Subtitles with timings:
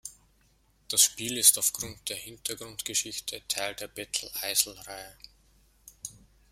[0.87, 5.15] Das Spiel ist aufgrund der Hintergrundgeschichte Teil der Battle-Isle-Reihe.